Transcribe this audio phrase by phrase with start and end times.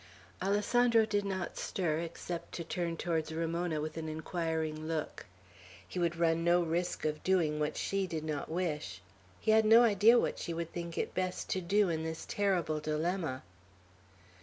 [0.41, 5.27] Alessandro did not stir, except to turn towards Ramona with an inquiring look.
[5.87, 9.03] He would run no risk of doing what she did not wish.
[9.39, 12.79] He had no idea what she would think it best to do in this terrible
[12.79, 13.43] dilemma.